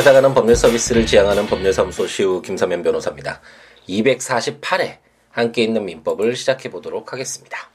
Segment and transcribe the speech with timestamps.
[0.00, 3.42] 찾아가는 법률 서비스를 지향하는 법률사무소 시우 김사면 변호사입니다.
[3.86, 4.96] 248회
[5.28, 7.70] 함께 있는 민법을 시작해 보도록 하겠습니다.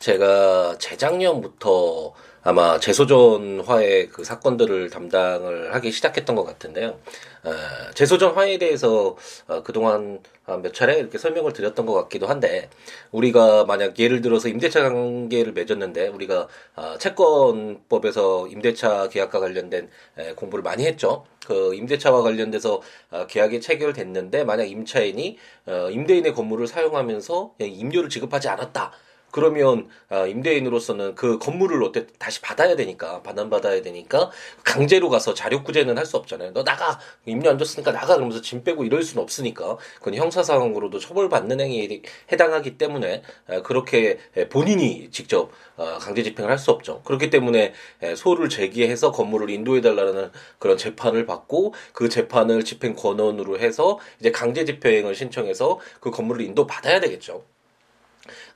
[0.00, 2.14] 제가 재작년부터
[2.46, 6.98] 아마 재소전화의 그 사건들을 담당을 하기 시작했던 것 같은데요.
[7.42, 7.50] 어,
[7.94, 9.16] 재소전화에 대해서
[9.48, 10.20] 어, 그동안
[10.62, 12.68] 몇 차례 이렇게 설명을 드렸던 것 같기도 한데
[13.12, 19.88] 우리가 만약 예를 들어서 임대차 관계를 맺었는데 우리가 어, 채권법에서 임대차 계약과 관련된
[20.18, 21.24] 에, 공부를 많이 했죠.
[21.46, 28.92] 그 임대차와 관련돼서 어, 계약이 체결됐는데 만약 임차인이 어, 임대인의 건물을 사용하면서 임료를 지급하지 않았다.
[29.34, 34.30] 그러면 아, 임대인으로서는 그 건물을 어때 다시 받아야 되니까 반환받아야 되니까
[34.62, 36.52] 강제로 가서 자력구제는 할 수 없잖아요.
[36.52, 41.60] 너 나가 임료 안 줬으니까 나가 그러면서 짐 빼고 이럴 수는 없으니까 그건 형사상으로도 처벌받는
[41.60, 44.18] 행위에 해당하기 때문에 아, 그렇게
[44.50, 47.02] 본인이 직접 아, 강제 집행을 할 수 없죠.
[47.02, 47.74] 그렇기 때문에
[48.16, 50.30] 소를 제기해서 건물을 인도해 달라는
[50.60, 56.66] 그런 재판을 받고 그 재판을 집행 권한으로 해서 이제 강제 집행을 신청해서 그 건물을 인도
[56.68, 57.42] 받아야 되겠죠.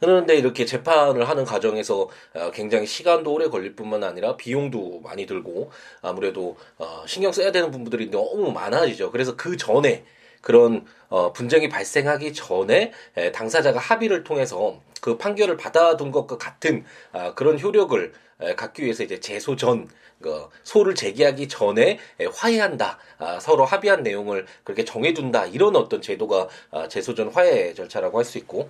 [0.01, 5.71] 그런데 이렇게 재판을 하는 과정에서 어, 굉장히 시간도 오래 걸릴 뿐만 아니라 비용도 많이 들고
[6.03, 9.11] 아무래도 어, 신경 써야 되는 부분들이 너무 많아지죠.
[9.11, 10.05] 그래서 그 전에
[10.41, 12.93] 그런 어, 분쟁이 발생하기 전에
[13.33, 18.13] 당사자가 합의를 통해서 그 판결을 받아둔 것과 같은 아, 그런 효력을
[18.57, 19.89] 갖기 위해서 이제 재소 전
[20.21, 21.99] 그, 소를 제기하기 전에
[22.33, 28.25] 화해한다 아, 서로 합의한 내용을 그렇게 정해둔다 이런 어떤 제도가 아, 재소전 화해 절차라고 할
[28.25, 28.69] 수 있고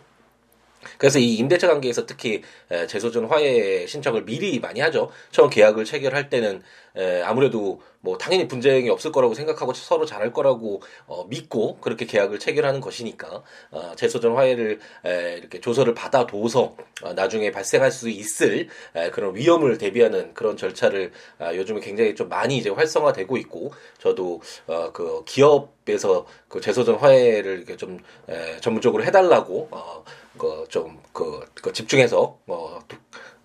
[0.96, 2.42] 그래서 이 임대차 관계에서 특히
[2.88, 5.10] 재소전 화해 신청을 미리 많이 하죠.
[5.30, 6.62] 처음 계약을 체결할 때는
[7.24, 12.80] 아무래도 뭐 당연히 분쟁이 없을 거라고 생각하고 서로 잘할 거라고 어, 믿고 그렇게 계약을 체결하는
[12.80, 14.78] 것이니까 어, 재소전 화해를
[15.38, 18.68] 이렇게 조서를 받아둬서 어, 나중에 발생할 수 있을
[19.12, 24.40] 그런 위험을 대비하는 그런 절차를 아, 요즘에 굉장히 좀 많이 이제 활성화되고 있고 저도
[24.92, 27.98] 그 기업에서 그 재소전 화해를 이렇게 좀
[28.60, 29.68] 전문적으로 해달라고
[30.38, 32.80] 그좀그 그, 그 집중해서 어,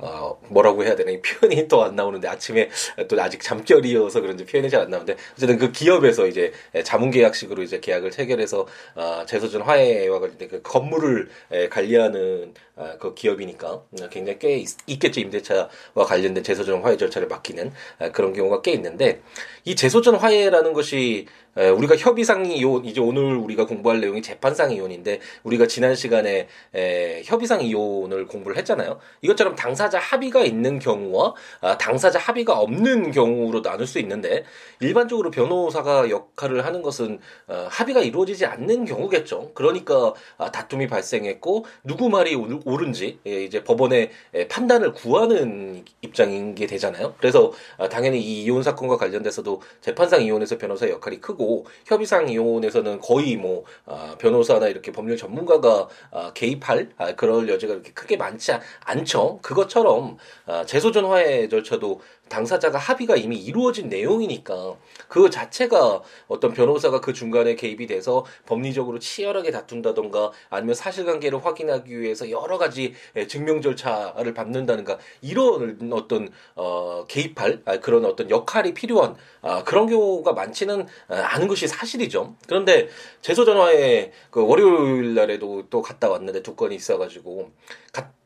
[0.06, 2.70] 어 뭐라고 해야 되나 이 표현이 또 안 나오는데 아침에
[3.08, 6.52] 또 아직 잠결이어서 그런지 표현이 잘 안 나오는데 어쨌든 그 기업에서 이제
[6.84, 13.14] 자문 계약식으로 이제 계약을 체결해서 어, 재소전 화해와 관련된 그 건물을 에, 관리하는 어, 그
[13.14, 15.68] 기업이니까 굉장히 꽤 있, 겠죠 임대차와
[16.06, 19.22] 관련된 재소전 화해 절차를 맡기는 어, 그런 경우가 꽤 있는데
[19.64, 25.20] 이 재소전 화해라는 것이 에, 우리가 협의상 이혼 이제 오늘 우리가 공부할 내용이 재판상 이혼인데
[25.44, 29.00] 우리가 지난 시간에 에, 협의상 이혼을 공부를 했잖아요.
[29.22, 34.44] 이것처럼 당사자 합의가 있는 경우와 아, 당사자 합의가 없는 경우로 나눌 수 있는데
[34.80, 39.52] 일반적으로 변호사가 역할을 하는 것은 어, 합의가 이루어지지 않는 경우겠죠.
[39.54, 44.12] 그러니까 아, 다툼이 발생했고 누구 말이 옳은지 예, 이제 법원의
[44.50, 47.16] 판단을 구하는 입장인 게 되잖아요.
[47.18, 53.36] 그래서 아, 당연히 이 이혼 사건과 관련돼서도 재판상 이혼에서 변호사의 역할이 크고 협의상 이혼에서는 거의
[53.36, 58.54] 뭐 아, 변호사나 이렇게 법률 전문가가 아, 개입할 아, 그럴 여지가 그렇게 크게 많지
[58.86, 59.40] 않죠.
[59.42, 64.76] 그것 처럼 아, 재소전 화해 절차도 당사자가 합의가 이미 이루어진 내용이니까
[65.08, 72.30] 그 자체가 어떤 변호사가 그 중간에 개입이 돼서 법리적으로 치열하게 다툰다던가 아니면 사실관계를 확인하기 위해서
[72.30, 72.94] 여러 가지
[73.28, 80.34] 증명 절차를 밟는다는가 이런 어떤 어 개입할 아, 그런 어떤 역할이 필요한 아, 그런 경우가
[80.34, 82.36] 많지는 않은 것이 사실이죠.
[82.46, 82.90] 그런데
[83.22, 87.50] 재소전화에 그 월요일 날에도 또 갔다 왔는데 두 건이 있어가지고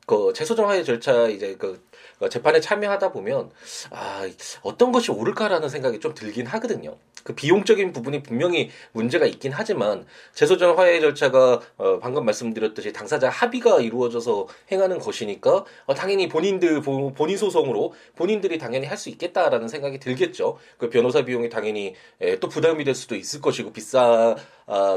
[0.08, 1.86] 그 재소전화의 절차 이제 그
[2.20, 3.52] 어, 재판에 참여하다 보면
[3.92, 4.28] 아
[4.64, 6.96] 어떤 것이 옳을까라는 생각이 좀 들긴 하거든요.
[7.24, 13.82] 그 비용적인 부분이 분명히 문제가 있긴 하지만 재소전 화해 절차가 어, 방금 말씀드렸듯이 당사자 합의가
[13.82, 20.58] 이루어져서 행하는 것이니까 어, 당연히 본인들 본인 소송으로 본인들이 당연히 할 수 있겠다라는 생각이 들겠죠.
[20.80, 24.36] 그 변호사 비용이 당연히 에, 또 부담이 될 수도 있을 것이고 비싸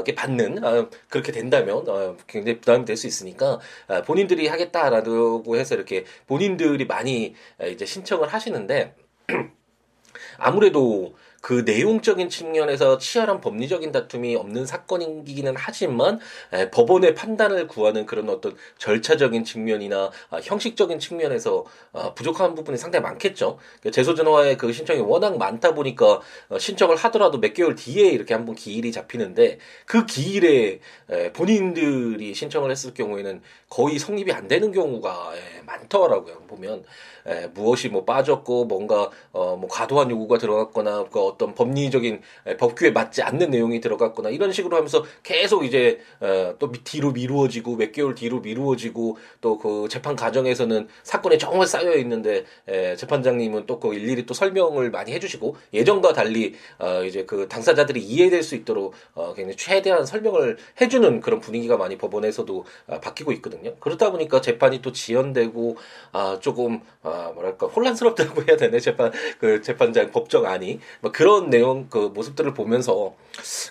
[0.05, 5.75] 게 받는 아, 그렇게 된다면 어, 굉장히 부담이 될 수 있으니까 아, 본인들이 하겠다라고 해서
[5.75, 7.35] 이렇게 본인들이 많이
[7.65, 8.95] 이제 신청을 하시는데
[10.37, 16.19] 아무래도 그 내용적인 측면에서 치열한 법리적인 다툼이 없는 사건이기는 하지만
[16.53, 23.03] 에, 법원의 판단을 구하는 그런 어떤 절차적인 측면이나 아, 형식적인 측면에서 아, 부족한 부분이 상당히
[23.03, 23.57] 많겠죠.
[23.79, 28.55] 그러니까 재소전화의 그 신청이 워낙 많다 보니까 어, 신청을 하더라도 몇 개월 뒤에 이렇게 한번
[28.55, 30.79] 기일이 잡히는데 그 기일에
[31.09, 36.43] 에, 본인들이 신청을 했을 경우에는 거의 성립이 안 되는 경우가 에, 많더라고요.
[36.47, 36.83] 보면
[37.25, 42.21] 에, 무엇이 뭐 빠졌고 뭔가 어, 뭐 과도한 요구가 들어갔거나 그 어떤 법리적인
[42.59, 47.91] 법규에 맞지 않는 내용이 들어갔거나 이런 식으로 하면서 계속 이제 어, 또 뒤로 미루어지고 몇
[47.91, 53.93] 개월 뒤로 미루어지고 또 그 재판 과정에서는 사건이 정말 쌓여 있는데 에, 재판장님은 또 그
[53.95, 59.33] 일일이 또 설명을 많이 해주시고 예전과 달리 어, 이제 그 당사자들이 이해될 수 있도록 어,
[59.33, 63.75] 굉장히 최대한 설명을 해주는 그런 분위기가 많이 법원에서도 어, 바뀌고 있거든요.
[63.79, 65.77] 그렇다 보니까 재판이 또 지연되고
[66.11, 72.11] 아 조금 아 뭐랄까 혼란스럽다고 해야 되네 재판 그 재판장 법정안이 뭐 그런 내용 그
[72.15, 73.13] 모습들을 보면서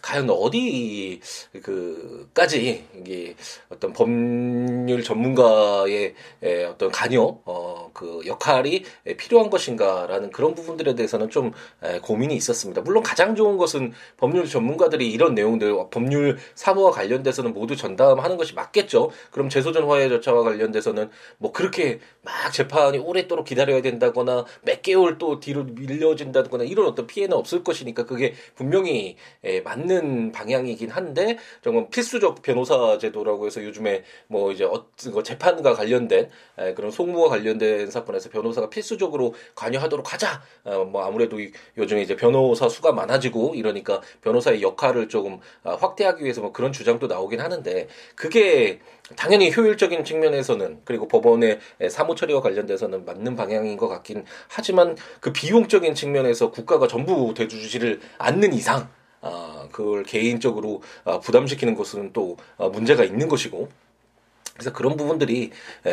[0.02, 1.20] 과연 어디
[1.62, 3.35] 그까지 이게
[3.69, 6.14] 어떤 법률 전문가의
[6.69, 8.85] 어떤 관여 어그 역할이
[9.19, 11.52] 필요한 것인가라는 그런 부분들에 대해서는 좀
[12.02, 12.82] 고민이 있었습니다.
[12.82, 19.11] 물론 가장 좋은 것은 법률 전문가들이 이런 내용들 법률 사무와 관련돼서는 모두 전담하는 것이 맞겠죠.
[19.32, 25.41] 그럼 재소전 화해 절차와 관련돼서는 뭐 그렇게 막 재판이 오랫도록 기다려야 된다거나 몇 개월 또
[25.41, 29.17] 뒤로 밀려진다거나 이런 어떤 피해는 없을 것이니까 그게 분명히
[29.65, 34.87] 맞는 방향이긴 한데 정말 필수적 변호사 제도라고 해서 요즘에 뭐 이제 어,
[35.23, 36.31] 재판과 관련된
[36.77, 40.43] 그런 송무와 관련된 사건에서 변호사가 필수적으로 관여하도록 하자.
[40.65, 41.39] 어, 뭐 아무래도
[41.77, 47.07] 요즘에 이제 변호사 수가 많아지고 이러니까 변호사의 역할을 조금 아, 확대하기 위해서 뭐 그런 주장도
[47.07, 48.81] 나오긴 하는데 그게
[49.17, 51.59] 당연히 효율적인 측면에서는 그리고 법원의
[51.91, 58.53] 사무 처리와 관련돼서는 맞는 방향인 것 같긴 하지만 그 비용적인 측면에서 국가가 전부 대주지를 않는
[58.53, 58.89] 이상
[59.23, 63.69] 아, 그걸 개인적으로 아, 부담시키는 것은 또 아, 문제가 있는 것이고
[64.61, 65.51] 그래서 그런 부분들이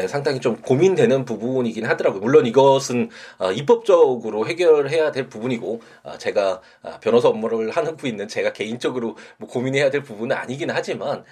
[0.09, 2.19] 상당히 좀 고민되는 부분이긴 하더라고요.
[2.19, 8.51] 물론 이것은 아, 입법적으로 해결해야 될 부분이고 아, 제가 아, 변호사 업무를 하고 있는 제가
[8.51, 11.23] 개인적으로 뭐 고민해야 될 부분은 아니긴 하지만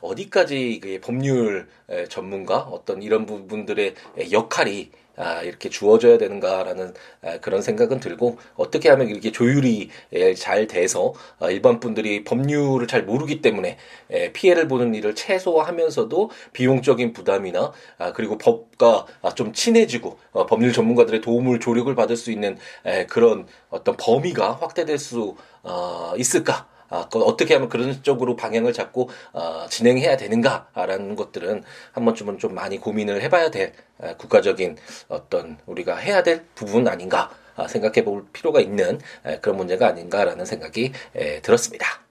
[0.00, 1.68] 어디까지 법률
[2.08, 3.94] 전문가 어떤 이런 부분들의
[4.32, 10.66] 역할이 아, 이렇게 주어져야 되는가라는 아, 그런 생각은 들고 어떻게 하면 이렇게 조율이 에, 잘
[10.66, 13.78] 돼서 아, 일반 분들이 법률을 잘 모르기 때문에
[14.10, 20.72] 에, 피해를 보는 일을 최소화하면서도 비용적인 부담이나 아, 그리고 법과 아, 좀 친해지고 어, 법률
[20.72, 26.68] 전문가들의 도움을 조력을 받을 수 있는 에, 그런 어떤 범위가 확대될 수 어, 있을까?
[26.88, 31.62] 아, 그 어떻게 하면 그런 쪽으로 방향을 잡고 어, 진행해야 되는가라는 것들은
[31.92, 33.72] 한 번쯤은 좀 많이 고민을 해봐야 될
[34.02, 34.76] 에, 국가적인
[35.08, 40.44] 어떤 우리가 해야 될 부분 아닌가 아, 생각해 볼 필요가 있는 에, 그런 문제가 아닌가라는
[40.44, 42.05] 생각이 에, 들었습니다.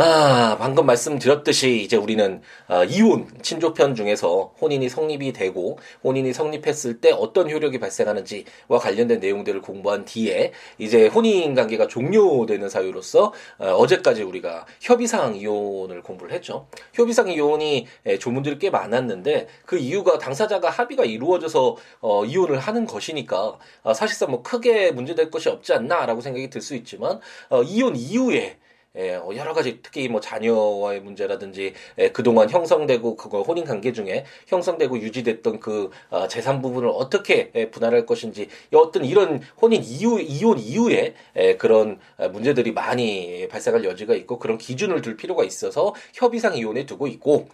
[0.00, 7.10] 아, 방금 말씀드렸듯이 이제 우리는 어, 이혼 친족편 중에서 혼인이 성립이 되고 혼인이 성립했을 때
[7.10, 14.66] 어떤 효력이 발생하는지와 관련된 내용들을 공부한 뒤에 이제 혼인 관계가 종료되는 사유로서 어, 제까지 우리가
[14.80, 16.68] 협의상 이혼을 공부를 했죠.
[16.92, 17.88] 협의상 이혼이
[18.20, 24.42] 조문들이 꽤 많았는데 그 이유가 당사자가 합의가 이루어져서 어, 이혼을 하는 것이니까 어, 사실상 뭐
[24.44, 27.18] 크게 문제될 것이 없지 않나라고 생각이 들 수 있지만
[27.50, 28.58] 어, 이혼 이후에
[28.96, 34.24] 예, 어, 여러 가지 특히 뭐 자녀와의 문제라든지 예, 그동안 형성되고 그거 혼인 관계 중에
[34.46, 40.58] 형성되고 유지됐던 그 어, 재산 부분을 어떻게 예, 분할할 것인지 어떤 이런 혼인 이후 이혼
[40.58, 46.56] 이후에 예, 그런 어, 문제들이 많이 발생할 여지가 있고 그런 기준을 둘 필요가 있어서 협의상
[46.56, 47.48] 이혼에 두고 있고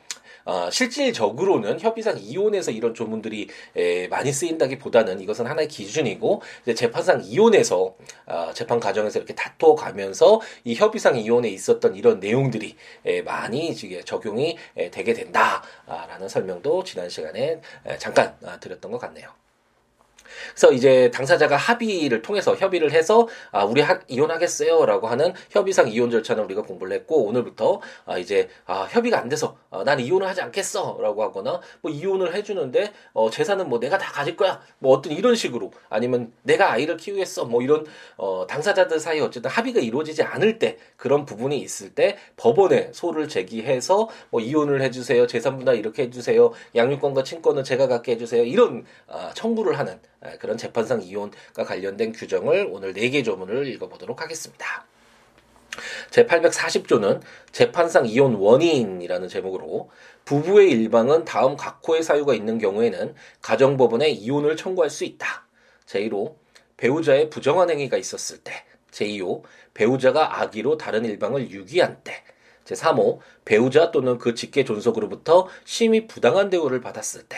[0.44, 7.94] 어, 실질적으로는 협의상 이혼에서 이런 조문들이 에, 많이 쓰인다기보다는 이것은 하나의 기준이고 이제 재판상 이혼에서
[8.26, 12.76] 어, 재판 과정에서 이렇게 다투어 가면서 이 협의상 이혼에 있었던 이런 내용들이
[13.06, 18.98] 에, 많이 지금 적용이 에, 되게 된다라는 설명도 지난 시간에 에, 잠깐 아, 드렸던 것
[18.98, 19.30] 같네요.
[20.50, 26.44] 그래서 이제 당사자가 합의를 통해서 협의를 해서 아 우리 하, 이혼하겠어요라고 하는 협의상 이혼 절차는
[26.44, 31.22] 우리가 공부를 했고 오늘부터 아 이제 아 협의가 안 돼서 아, 난 이혼을 하지 않겠어라고
[31.22, 34.60] 하거나 뭐 이혼을 해주는데 어 재산은 뭐 내가 다 가질 거야.
[34.78, 37.44] 뭐 어떤 이런 식으로 아니면 내가 아이를 키우겠어.
[37.46, 37.86] 뭐 이런
[38.16, 44.08] 어 당사자들 사이 어쨌든 합의가 이루어지지 않을 때 그런 부분이 있을 때 법원에 소를 제기해서
[44.30, 45.26] 뭐 이혼을 해주세요.
[45.26, 46.52] 재산 분할 이렇게 해주세요.
[46.74, 48.44] 양육권과 친권은 제가 갖게 해주세요.
[48.44, 54.86] 이런 아, 청구를 하는 아, 그런 재판상 이혼과 관련된 규정을 오늘 4개 조문을 읽어보도록 하겠습니다.
[56.10, 57.20] 제840조는
[57.52, 59.90] 재판상 이혼 원인이라는 제목으로
[60.24, 65.46] 부부의 일방은 다음 각호의 사유가 있는 경우에는 가정법원에 이혼을 청구할 수 있다.
[65.86, 66.36] 제1호
[66.76, 68.52] 배우자의 부정한 행위가 있었을 때
[68.90, 69.42] 제2호
[69.74, 72.22] 배우자가 악의로 다른 일방을 유기한 때
[72.64, 77.36] 제3호 배우자 또는 그 직계 존속으로부터 심히 부당한 대우를 받았을 때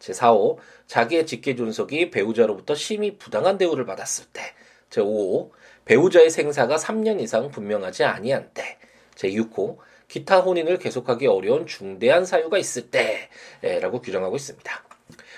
[0.00, 4.42] 제4호 자기의 직계 존속이 배우자로부터 심히 부당한 대우를 받았을 때
[4.90, 5.50] 제5호
[5.84, 8.78] 배우자의 생사가 3년 이상 분명하지 아니한 때
[9.16, 9.78] 제6호
[10.08, 14.84] 기타 혼인을 계속하기 어려운 중대한 사유가 있을 때라고 규정하고 있습니다.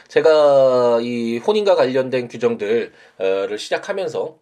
[0.09, 2.93] 제가 이 혼인과 관련된 규정들을
[3.59, 4.38] 시작하면서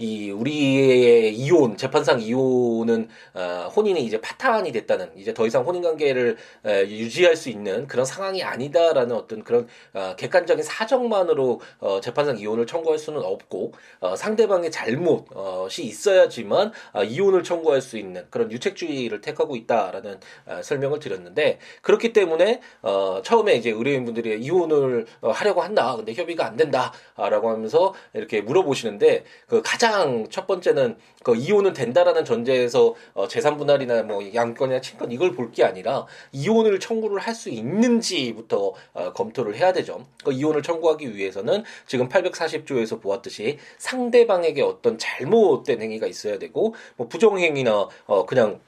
[0.00, 6.38] 이 우리의 이혼 재판상 이혼은 어, 혼인이 이제 파탄이 됐다는 이제 더 이상 혼인 관계를
[6.64, 12.66] 에, 유지할 수 있는 그런 상황이 아니다라는 어떤 그런 어, 객관적인 사정만으로 어, 재판상 이혼을
[12.66, 19.54] 청구할 수는 없고 어, 상대방의 잘못이 있어야지만 어, 이혼을 청구할 수 있는 그런 유책주의를 택하고
[19.54, 25.94] 있다라는 어, 설명을 드렸는데 그렇기 때문에 어, 처음에 이제 의뢰인분들이 이혼을 어, 하려고 한다.
[25.94, 29.89] 근데 협의가 안 된다라고 하면서 이렇게 물어보시는데 그 가장
[30.30, 35.64] 첫 번째는 그 이혼은 된다라는 전제에서 어, 재산 분할이나 뭐 양권이나 친권 이걸 볼 게
[35.64, 40.04] 아니라 이혼을 청구를 할 수 있는지부터 어, 검토를 해야 되죠.
[40.24, 47.88] 그 이혼을 청구하기 위해서는 지금 840조에서 보았듯이 상대방에게 어떤 잘못된 행위가 있어야 되고 뭐 부정행위나
[48.06, 48.60] 어 그냥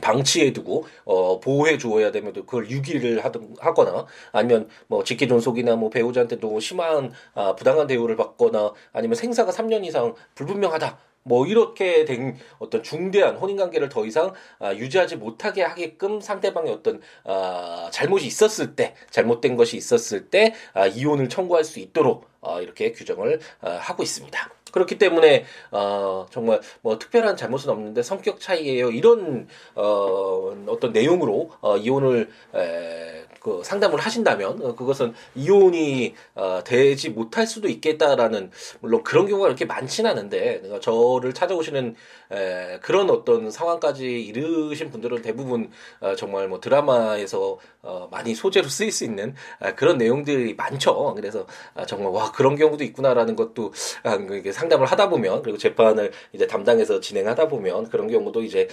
[0.00, 5.90] 방치해 두고 어 보호해 주어야 되면 그걸 유기를 하든 하거나 아니면 뭐 직계 존속이나 뭐
[5.90, 12.36] 배우자한테 도 심한 아 부당한 대우를 받거나 아니면 생사가 3년 이상 불분명하다 뭐 이렇게 된
[12.58, 18.76] 어떤 중대한 혼인 관계를 더 이상 아, 유지하지 못하게 하게끔 상대방의 어떤 아, 잘못이 있었을
[18.76, 24.02] 때 잘못된 것이 있었을 때 아, 이혼을 청구할 수 있도록 어, 이렇게 규정을 어, 하고
[24.02, 24.50] 있습니다.
[24.74, 28.90] 그렇기 때문에 어, 정말 뭐 특별한 잘못은 없는데 성격 차이예요.
[28.90, 37.10] 이런 어, 어떤 내용으로 어, 이혼을 에, 그 상담을 하신다면 어, 그것은 이혼이 어, 되지
[37.10, 41.94] 못할 수도 있겠다라는 물론 그런 경우가 이렇게 많지는 않은데 저를 찾아오시는
[42.32, 45.70] 에, 그런 어떤 상황까지 이르신 분들은 대부분
[46.00, 51.12] 어, 정말 뭐 드라마에서 어, 많이 소재로 쓰일 수 있는 아, 그런 내용들이 많죠.
[51.14, 53.74] 그래서 아, 정말 와 그런 경우도 있구나라는 것도
[54.04, 54.16] 아,
[54.52, 58.68] 상담을 하다 보면 그리고 재판을 이제 담당해서 진행하다 보면 그런 경우도 이제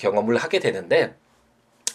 [0.00, 1.14] 경험을 하게 되는데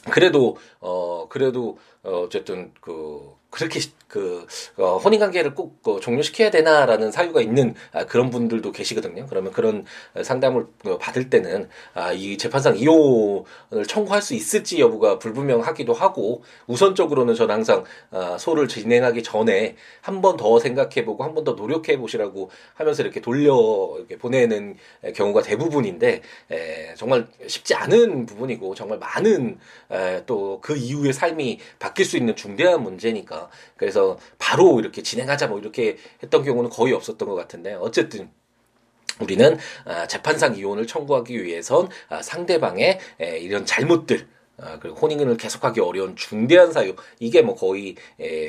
[0.09, 4.45] 그래도 어 그래도 어 어쨌든 그 그렇게 그
[4.77, 9.25] 어, 혼인 관계를 꼭 어, 종료시켜야 되나라는 사유가 있는 아, 그런 분들도 계시거든요.
[9.29, 9.85] 그러면 그런
[10.23, 17.35] 상담을 어, 받을 때는 아, 이 재판상 이혼을 청구할 수 있을지 여부가 불분명하기도 하고 우선적으로는
[17.35, 22.49] 저는 항상 아, 소를 진행하기 전에 한 번 더 생각해보고 한 번 더 노력해 보시라고
[22.75, 24.75] 하면서 이렇게 돌려 이렇게 보내는
[25.15, 29.57] 경우가 대부분인데 에, 정말 쉽지 않은 부분이고 정말 많은
[30.25, 35.97] 또 그 이후의 삶이 바뀔 수 있는 중대한 문제니까 그래서 바로 이렇게 진행하자 뭐 이렇게
[36.21, 38.29] 했던 경우는 거의 없었던 것 같은데 어쨌든
[39.19, 46.15] 우리는 아, 재판상 이혼을 청구하기 위해선 아, 상대방의 이런 잘못들 아, 그리고 혼인을 계속하기 어려운
[46.15, 47.95] 중대한 사유 이게 뭐 거의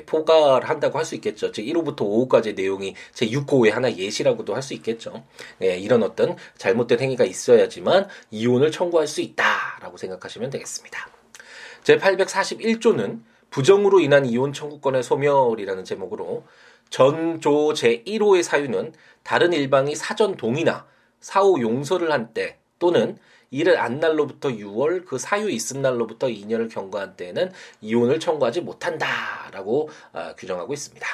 [0.06, 1.52] 포괄 한다고 할 수 있겠죠.
[1.52, 5.24] 제 1호부터 5호까지 내용이 제 6호의 하나 예시라고도 할 수 있겠죠.
[5.60, 11.08] 이런 어떤 잘못된 행위가 있어야지만 이혼을 청구할 수 있다라고 생각하시면 되겠습니다.
[11.82, 13.20] 제 841조는
[13.52, 16.44] 부정으로 인한 이혼 청구권의 소멸이라는 제목으로
[16.90, 18.92] 전조 제1호의 사유는
[19.22, 20.86] 다른 일방이 사전 동의나
[21.20, 23.16] 사후 용서를 한 때 또는
[23.50, 30.34] 이를 안 날로부터 6월 그 사유 있음 날로부터 2년을 경과한 때에는 이혼을 청구하지 못한다라고 어,
[30.36, 31.06] 규정하고 있습니다.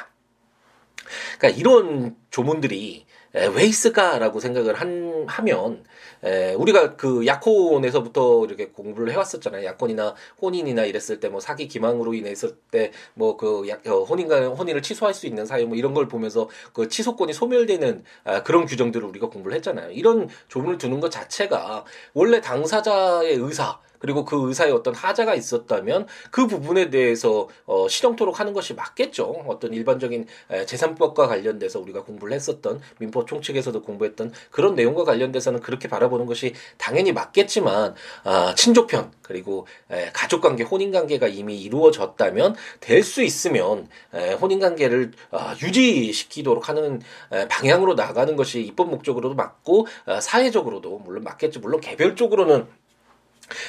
[1.39, 3.05] 그러니까 이런 조문들이
[3.47, 5.85] 왜 있을까라고 생각을 한, 하면
[6.25, 9.65] 에, 우리가 그 약혼에서부터 이렇게 공부를 해왔었잖아요.
[9.65, 15.27] 약혼이나 혼인이나 이랬을 때 뭐 사기 기망으로 인했을 때 뭐그 어, 혼인과 혼인을 취소할 수
[15.27, 19.91] 있는 사유 뭐 이런 걸 보면서 그 취소권이 소멸되는 아, 그런 규정들을 우리가 공부를 했잖아요.
[19.93, 26.47] 이런 조문을 두는 것 자체가 원래 당사자의 의사 그리고 그 의사의 어떤 하자가 있었다면 그
[26.47, 29.45] 부분에 대해서 어, 실형토록 하는 것이 맞겠죠.
[29.49, 30.27] 어떤 일반적인
[30.67, 37.13] 재산법과 관련돼서 우리가 공부를 했었던 민법 총칙에서도 공부했던 그런 내용과 관련돼서는 그렇게 바라보는 것이 당연히
[37.13, 45.57] 맞겠지만 아, 친족편 그리고 에, 가족관계, 혼인관계가 이미 이루어졌다면 될 수 있으면 에, 혼인관계를 아,
[45.63, 47.01] 유지시키도록 하는
[47.33, 51.61] 에, 방향으로 나가는 것이 입법 목적으로도 맞고 아, 사회적으로도 물론 맞겠죠.
[51.61, 52.67] 물론 개별적으로는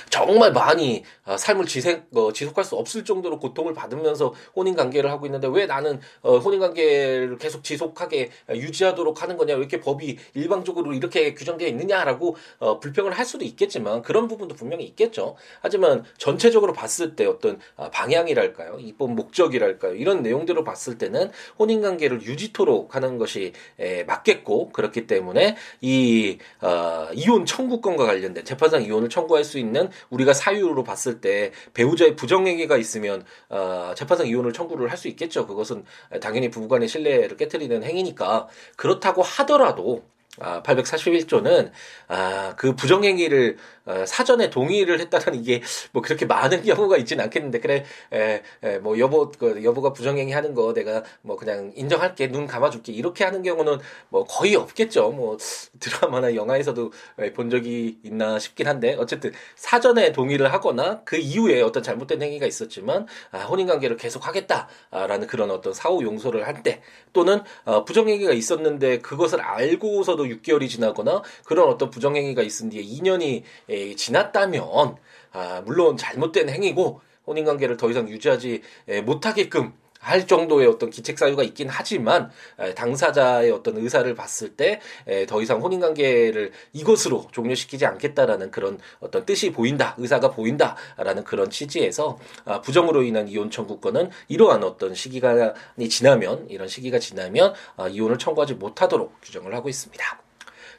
[0.10, 5.26] 정말 많이 어, 삶을 지색, 어, 지속할 수 없을 정도로 고통을 받으면서 혼인 관계를 하고
[5.26, 9.54] 있는데 왜 나는 어, 혼인 관계를 계속 지속하게 유지하도록 하는 거냐?
[9.54, 14.84] 왜 이렇게 법이 일방적으로 이렇게 규정되어 있느냐라고 어, 불평을 할 수도 있겠지만 그런 부분도 분명히
[14.86, 15.36] 있겠죠.
[15.62, 18.78] 하지만 전체적으로 봤을 때 어떤 어, 방향이랄까요?
[18.80, 19.96] 입법 목적이랄까요?
[19.96, 27.08] 이런 내용들을 봤을 때는 혼인 관계를 유지토록 하는 것이 에, 맞겠고 그렇기 때문에 이 어,
[27.14, 32.78] 이혼 청구권과 관련된 재판상 이혼을 청구할 수 있는 있는 우리가 사유로 봤을 때 배우자의 부정행위가
[32.78, 35.48] 있으면 어, 재판상 이혼을 청구를 할 수 있겠죠.
[35.48, 35.86] 그것은
[36.20, 40.04] 당연히 부부간의 신뢰를 깨뜨리는 행위니까 그렇다고 하더라도
[40.42, 41.72] 아, 841조는
[42.08, 47.86] 아, 그 부정행위를 어, 사전에 동의를 했다는 이게 뭐 그렇게 많은 경우가 있지는 않겠는데 그래
[48.14, 52.92] 에, 에, 뭐 여보 그 여보가 부정행위 하는 거 내가 뭐 그냥 인정할게 눈 감아줄게
[52.94, 53.80] 이렇게 하는 경우는
[54.10, 55.10] 뭐 거의 없겠죠.
[55.12, 55.38] 뭐
[55.80, 56.92] 드라마나 영화에서도
[57.36, 63.08] 본 적이 있나 싶긴 한데 어쨌든 사전에 동의를 하거나 그 이후에 어떤 잘못된 행위가 있었지만
[63.32, 66.82] 아, 혼인관계를 계속 하겠다라는 그런 어떤 사후 용서를 할 때
[67.14, 73.79] 또는 어, 부정행위가 있었는데 그것을 알고서도 6개월이 지나거나 그런 어떤 부정행위가 있은 뒤에 2년이 에,
[73.96, 74.96] 지났다면
[75.32, 81.44] 아, 물론 잘못된 행위고 혼인관계를 더 이상 유지하지 에, 못하게끔 할 정도의 어떤 기책 사유가
[81.44, 82.32] 있긴 하지만
[82.76, 84.80] 당사자의 어떤 의사를 봤을 때
[85.28, 92.18] 더 이상 혼인 관계를 이것으로 종료시키지 않겠다라는 그런 어떤 뜻이 보인다 의사가 보인다라는 그런 취지에서
[92.46, 98.56] 아, 부정으로 인한 이혼 청구권은 이러한 어떤 시기간이 지나면 이런 시기가 지나면 아, 이혼을 청구하지
[98.56, 100.22] 못하도록 규정을 하고 있습니다.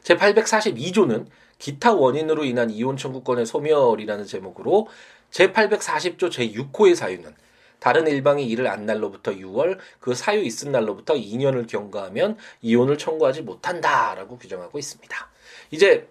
[0.03, 1.27] 제 842조는
[1.61, 4.87] 기타 원인으로 인한 이혼 청구권의 소멸이라는 제목으로
[5.29, 7.35] 제840조 제6호의 사유는
[7.79, 14.39] 다른 일방이 이를 안 날로부터 6월 그 사유 있은 날로부터 2년을 경과하면 이혼을 청구하지 못한다라고
[14.39, 15.29] 규정하고 있습니다.
[15.69, 16.07] 이제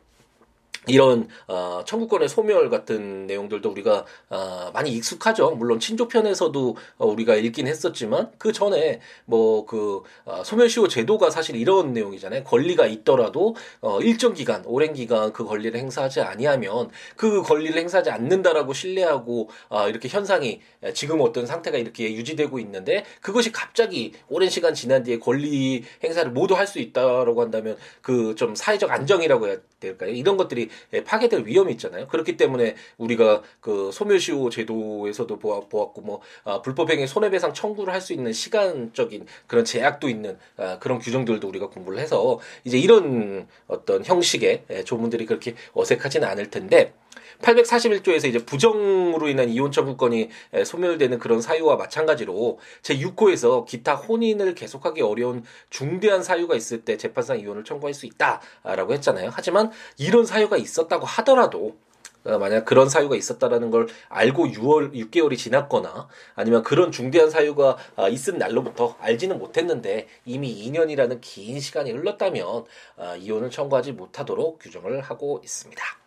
[0.90, 5.52] 이런 어, 청구권의 소멸 같은 내용들도 우리가 어, 많이 익숙하죠.
[5.52, 11.92] 물론 친족편에서도 어, 우리가 읽긴 했었지만 그 전에 뭐 그 어, 소멸시효 제도가 사실 이런
[11.92, 12.44] 내용이잖아요.
[12.44, 18.72] 권리가 있더라도 어, 일정 기간, 오랜 기간 그 권리를 행사하지 아니하면 그 권리를 행사하지 않는다라고
[18.72, 20.60] 신뢰하고 어, 이렇게 현상이
[20.94, 26.54] 지금 어떤 상태가 이렇게 유지되고 있는데 그것이 갑자기 오랜 시간 지난 뒤에 권리 행사를 모두
[26.56, 30.10] 할 수 있다라고 한다면 그 좀 사회적 안정이라고 해야 될까요?
[30.10, 30.68] 이런 것들이 예,
[31.04, 32.06] 파괴될 위험이 있잖아요.
[32.08, 38.14] 그렇기 때문에 우리가 그 소멸시효 제도에서도 보았, 고 뭐 아, 불법행위 손해배상 청구를 할 수
[38.14, 44.64] 있는 시간적인 그런 제약도 있는 아, 그런 규정들도 우리가 공부를 해서 이제 이런 어떤 형식의
[44.70, 46.94] 예, 조문들이 그렇게 어색하지는 않을 텐데
[47.42, 50.28] 841조에서 이제 부정으로 인한 이혼 청구권이
[50.64, 57.40] 소멸되는 그런 사유와 마찬가지로 제 6호에서 기타 혼인을 계속하기 어려운 중대한 사유가 있을 때 재판상
[57.40, 59.30] 이혼을 청구할 수 있다라고 했잖아요.
[59.32, 61.76] 하지만 이런 사유가 있었다고 하더라도
[62.24, 68.08] 어, 만약 그런 사유가 있었다라는 걸 알고 6월 6개월이 지났거나 아니면 그런 중대한 사유가 아,
[68.08, 72.64] 있은 날로부터 알지는 못했는데 이미 2년이라는 긴 시간이 흘렀다면
[72.98, 75.99] 아, 이혼을 청구하지 못하도록 규정을 하고 있습니다.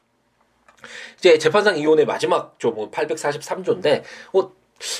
[1.17, 4.51] 이제 재판상 이혼의 마지막 조문 843조인데 어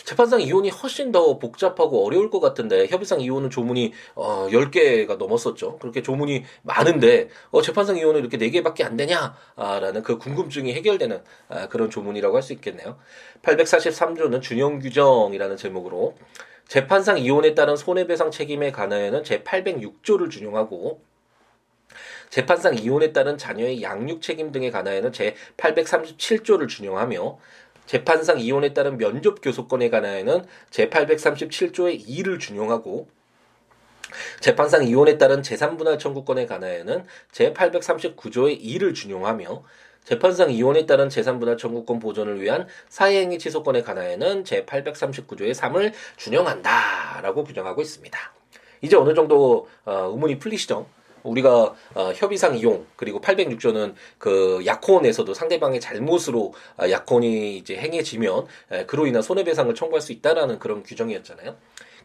[0.05, 5.77] 재판상 이혼이 훨씬 더 복잡하고 어려울 것 같은데 협의상 이혼은 조문이 어 10개가 넘었었죠.
[5.79, 11.89] 그렇게 조문이 많은데 어 재판상 이혼은 이렇게 4개밖에 안 되냐라는 그 궁금증이 해결되는 아, 그런
[11.89, 12.97] 조문이라고 할 수 있겠네요.
[13.41, 16.15] 843조는 준용 규정이라는 제목으로
[16.67, 21.01] 재판상 이혼에 따른 손해배상 책임에 관하여는 제806조를 준용하고
[22.33, 27.37] 재판상 이혼에 따른 자녀의 양육 책임 등에 관하여는 제837조를 준용하며
[27.85, 33.07] 재판상 이혼에 따른 면접 교섭권에 관하여는 제837조의 2를 준용하고
[34.39, 39.63] 재판상 이혼에 따른 재산분할 청구권에 관하여는 제839조의 2를 준용하며
[40.03, 48.19] 재판상 이혼에 따른 재산분할 청구권 보존을 위한 사회행위 취소권에 관하여는 제839조의 3을 준용한다라고 규정하고 있습니다.
[48.81, 51.02] 이제 어느 정도 어, 의문이 풀리시죠?
[51.23, 58.85] 우리가 어, 협의상 이용 그리고 806조는 그 약혼에서도 상대방의 잘못으로 아, 약혼이 이제 행해지면 에,
[58.85, 61.55] 그로 인한 손해배상을 청구할 수 있다라는 그런 규정이었잖아요.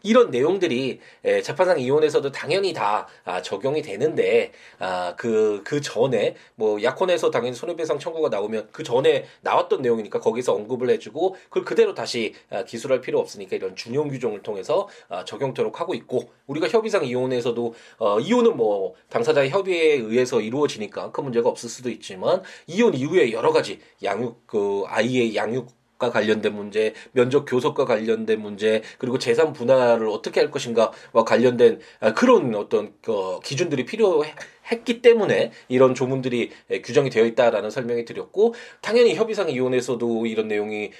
[0.03, 0.99] 이런 내용들이
[1.43, 7.99] 재판상 이혼에서도 당연히 다 아, 적용이 되는데 아, 그, 그 전에 뭐 약혼에서 당연히 손해배상
[7.99, 13.19] 청구가 나오면 그 전에 나왔던 내용이니까 거기서 언급을 해주고 그걸 그대로 다시 아, 기술할 필요
[13.19, 14.87] 없으니까 이런 준용 규정을 통해서
[15.25, 21.49] 적용토록 하고 있고 우리가 협의상 이혼에서도 어, 이혼은 뭐 당사자의 협의에 의해서 이루어지니까 큰 문제가
[21.49, 27.43] 없을 수도 있지만 이혼 이후에 여러 가지 양육 그 아이의 양육 과 관련된 문제, 면접
[27.43, 33.85] 교섭과 관련된 문제, 그리고 재산 분할을 어떻게 할 것인가와 관련된 아, 그런 어떤 그 기준들이
[33.85, 34.33] 필요해
[34.71, 36.51] 했기 때문에 이런 조문들이
[36.83, 40.91] 규정이 되어 있다라는 설명이 드렸고 당연히 협의상 이혼에서도 이런 내용이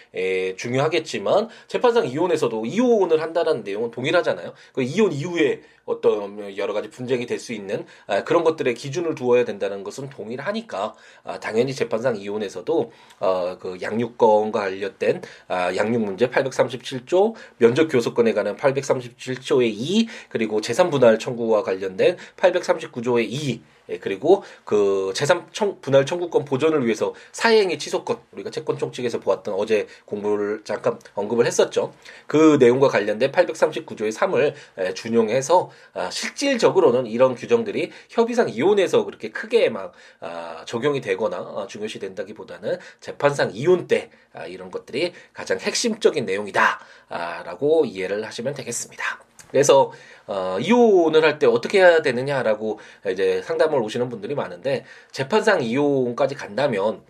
[0.57, 4.53] 중요하겠지만 재판상 이혼에서도 이혼을 한다라는 내용은 동일하잖아요.
[4.73, 9.45] 그 이혼 이후에 어떤 여러 가지 분쟁이 될 수 있는 아, 그런 것들의 기준을 두어야
[9.45, 17.34] 된다는 것은 동일하니까 아, 당연히 재판상 이혼에서도 어, 그 양육권과 관련된 아, 양육 문제 837조
[17.58, 25.12] 면접 교섭권에 관한 837조의 2 그리고 재산 분할 청구와 관련된 839조의 2 예, 그리고 그
[25.15, 30.99] 재산 청, 분할 청구권 보존을 위해서 사행의 취소권 우리가 채권 총칙에서 보았던 어제 공부를 잠깐
[31.15, 31.93] 언급을 했었죠.
[32.28, 39.69] 그 내용과 관련된 839조의 3을 에, 준용해서 아, 실질적으로는 이런 규정들이 협의상 이혼에서 그렇게 크게
[39.69, 46.25] 막 아, 적용이 되거나 아, 중요시 된다기보다는 재판상 이혼 때 아, 이런 것들이 가장 핵심적인
[46.25, 49.29] 내용이다라고 이해를 하시면 되겠습니다.
[49.49, 49.91] 그래서
[50.27, 52.79] 어, 이혼을 할 때 어떻게 해야 되느냐라고
[53.12, 57.01] 이제 상담을 오시는 분들이 많은데 재판상 이혼까지 간다면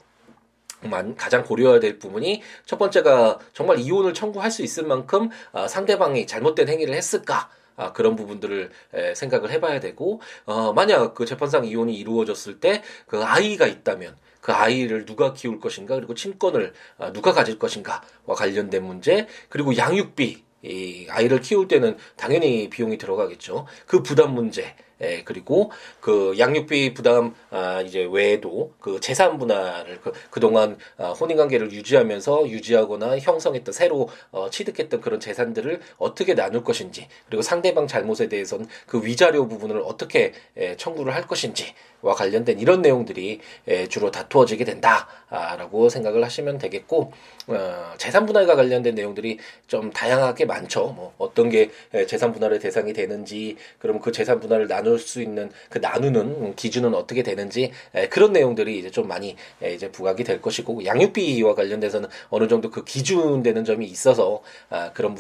[1.18, 6.70] 가장 고려해야 될 부분이 첫 번째가 정말 이혼을 청구할 수 있을 만큼 아, 상대방이 잘못된
[6.70, 7.50] 행위를 했을까?
[7.76, 13.22] 아, 그런 부분들을 에, 생각을 해봐야 되고 어, 만약 그 재판상 이혼이 이루어졌을 때 그
[13.24, 19.28] 아이가 있다면 그 아이를 누가 키울 것인가 그리고 친권을 아, 누가 가질 것인가와 관련된 문제
[19.50, 23.66] 그리고 양육비 이 아이를 키울 때는 당연히 비용이 들어가겠죠.
[23.86, 30.12] 그 부담 문제, 예, 그리고 그 양육비 부담 아 이제 외에도 그 재산 분할을 그
[30.30, 37.08] 그동안 아, 혼인 관계를 유지하면서 유지하거나 형성했던 새로 어, 취득했던 그런 재산들을 어떻게 나눌 것인지
[37.28, 43.40] 그리고 상대방 잘못에 대해서는 그 위자료 부분을 어떻게 예, 청구를 할 것인지와 관련된 이런 내용들이
[43.68, 47.12] 예, 주로 다투어지게 된다라고 생각을 하시면 되겠고
[47.48, 50.94] 어, 재산 분할과 관련된 내용들이 좀 다양하게 많죠.
[50.96, 55.22] 뭐 어떤 게 예, 재산 분할의 대상이 되는지 그럼 그 재산 분할을 나눌 나눌 수
[55.22, 57.72] 있는 그 나누는 기준은 어떻게 되는지
[58.10, 63.44] 그런 내용들이 이제 좀 많이 이제 부각이 될 것이고 양육비와 관련돼서는 어느 정도 그 기준
[63.44, 65.16] 되는 점이 있어서 아, 그런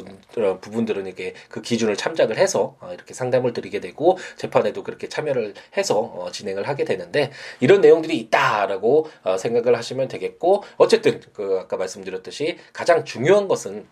[0.61, 5.99] 부분들은 이렇게 그 기준을 참작을 해서 어, 이렇게 상담을 드리게 되고 재판에도 그렇게 참여를 해서
[5.99, 12.57] 어, 진행을 하게 되는데 이런 내용들이 있다라고 어, 생각을 하시면 되겠고 어쨌든 그 아까 말씀드렸듯이
[12.73, 13.85] 가장 중요한 것은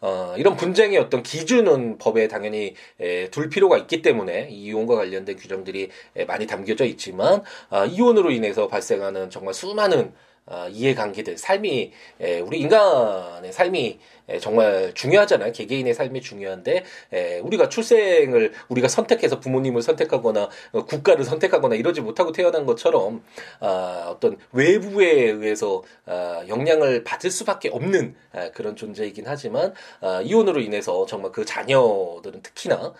[0.00, 5.90] 어, 이런 분쟁의 어떤 기준은 법에 당연히 에, 둘 필요가 있기 때문에 이혼과 관련된 규정들이
[6.16, 10.12] 에, 많이 담겨져 있지만 아, 이혼으로 인해서 발생하는 정말 수많은
[10.46, 11.92] 아, 이해관계들, 삶이,
[12.44, 13.98] 우리 인간의 삶이
[14.40, 15.52] 정말 중요하잖아요.
[15.52, 16.84] 개개인의 삶이 중요한데,
[17.42, 23.22] 우리가 출생을 우리가 선택해서 부모님을 선택하거나 어, 국가를 선택하거나 이러지 못하고 태어난 것처럼,
[23.60, 28.14] 아, 어떤 외부에 의해서 아, 영향을 받을 수밖에 없는
[28.54, 29.74] 그런 존재이긴 하지만,
[30.24, 32.92] 이혼으로 인해서 정말 그 자녀들은 특히나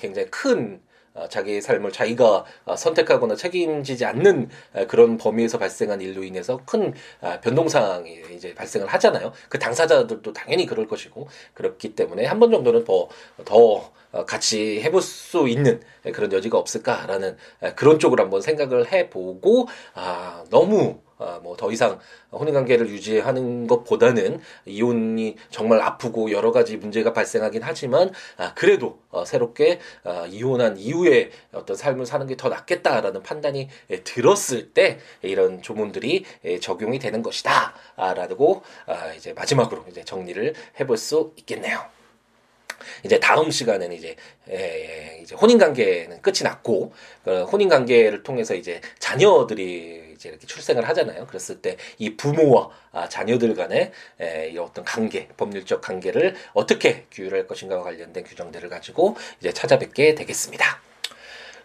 [0.00, 0.95] 굉장히 큰 어,
[1.28, 6.94] 자기의 삶을 자기가 어, 선택하거나 책임지지 않는 어, 그런 범위에서 발생한 일로 인해서 큰
[7.42, 9.32] 변동사항이 이제 발생을 하잖아요.
[9.48, 13.08] 그 당사자들도 당연히 그럴 것이고 그렇기 때문에 한 번 정도는 더,
[13.44, 13.90] 더
[14.24, 15.80] 같이 해볼 수 있는
[16.14, 17.36] 그런 여지가 없을까라는
[17.74, 21.98] 그런 쪽으로 한번 생각을 해보고 아, 너무 아, 뭐 더 이상
[22.30, 29.24] 혼인 관계를 유지하는 것보다는 이혼이 정말 아프고 여러 가지 문제가 발생하긴 하지만 아, 그래도 어,
[29.24, 35.62] 새롭게 아, 이혼한 이후에 어떤 삶을 사는 게 더 낫겠다라는 판단이 예, 들었을 때 이런
[35.62, 41.95] 조문들이 예, 적용이 되는 것이다라고 아, 이제 마지막으로 이제 정리를 해볼 수 있겠네요.
[43.04, 44.16] 이제 다음 시간에는 이제
[44.48, 46.92] 에, 이제 혼인 관계는 끝이 났고
[47.24, 51.26] 그 혼인 관계를 통해서 이제 자녀들이 이제 이렇게 출생을 하잖아요.
[51.26, 57.46] 그랬을 때 이 부모와 아, 자녀들 간의 에, 이 어떤 관계, 법률적 관계를 어떻게 규율할
[57.46, 60.80] 것인가와 관련된 규정들을 가지고 이제 찾아뵙게 되겠습니다.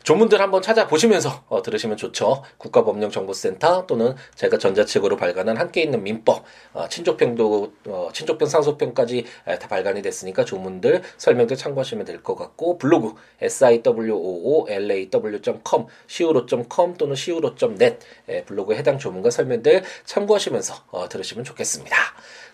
[0.03, 2.43] 조문들 한번 찾아보시면서 어, 들으시면 좋죠.
[2.57, 9.67] 국가법령정보센터 또는 제가 전자책으로 발간한 함께 있는 민법, 어, 친족평도, 어, 친족평 상속평까지 에, 다
[9.67, 17.97] 발간이 됐으니까 조문들, 설명들 참고하시면 될 것 같고 블로그 siwoolaw.com, siwo.com 또는 siwo.net
[18.45, 21.95] 블로그에 해당 조문과 설명들 참고하시면서 어, 들으시면 좋겠습니다.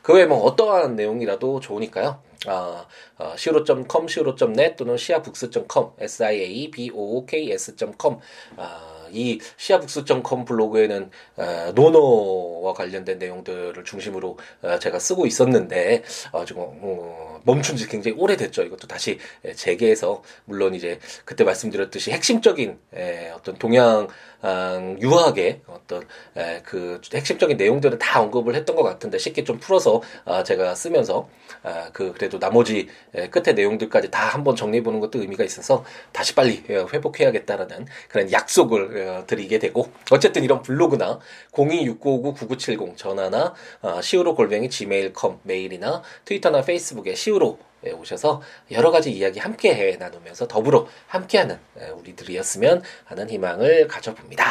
[0.02, 2.22] 그 외에 뭐 어떠한 내용이라도 좋으니까요.
[2.46, 2.86] 아,
[3.18, 8.20] 어, siwo.com, siwo.net 또는 siabooks.com, siabooks.com
[8.58, 16.64] 아, 이 시아북스.com 블로그에는 어, 노노와 관련된 내용들을 중심으로 어, 제가 쓰고 있었는데 어, 지금
[16.64, 18.64] 어, 멈춘 지 굉장히 오래됐죠.
[18.64, 19.20] 이것도 다시
[19.56, 24.08] 재개해서 물론 이제 그때 말씀드렸듯이 핵심적인 에, 어떤 동양
[24.44, 30.02] 음, 유하게 어떤 에, 그 핵심적인 내용들을 다 언급을 했던 것 같은데 쉽게 좀 풀어서
[30.26, 31.30] 아, 제가 쓰면서
[31.64, 32.86] 아, 그 그래도 나머지 에,
[33.32, 39.28] 끝에 내용들까지 다 한번 정리해 보는 것도 의미가 있어서 다시 빨리 회복해야겠다라는 그런 약속을 어,
[39.28, 41.20] 드리게 되고 어쨌든 이런 블로그나
[41.52, 48.42] 026959-9970 전화나 어, 시우로 골뱅이 gmail.com 메일이나 트위터나 페이스북에 시우로 예, 오셔서
[48.72, 54.46] 여러 가지 이야기 함께 해 나누면서 더불어 함께하는 예, 우리들이었으면 하는 희망을 가져봅니다.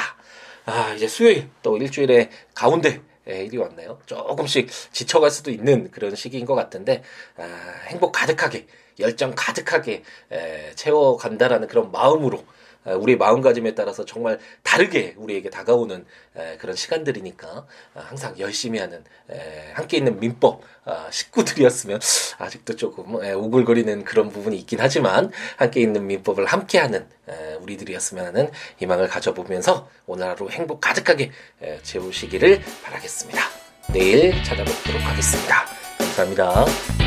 [0.67, 3.99] 아, 이제 수요일 또 일주일의 가운데 예, 일이 왔네요.
[4.07, 7.03] 조금씩 지쳐갈 수도 있는 그런 시기인 것 같은데
[7.37, 7.43] 아,
[7.87, 8.67] 행복 가득하게
[8.99, 10.03] 열정 가득하게
[10.75, 12.45] 채워간다라는 그런 마음으로
[12.99, 16.05] 우리 마음가짐에 따라서 정말 다르게 우리에게 다가오는
[16.59, 19.05] 그런 시간들이니까 항상 열심히 하는
[19.75, 21.99] 함께 있는 민법 아, 식구들이었으면
[22.39, 27.09] 아직도 조금 오글거리는 그런 부분이 있긴 하지만 함께 있는 민법을 함께 하는
[27.61, 31.33] 우리들이었으면 하는 희망을 가져보면서 오늘 하루 행복 가득하게
[31.83, 33.43] 채우시기를 바라겠습니다.
[33.93, 35.65] 내일 찾아뵙도록 하겠습니다.
[35.99, 37.06] 감사합니다.